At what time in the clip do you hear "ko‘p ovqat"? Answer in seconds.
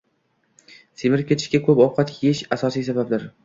1.69-2.17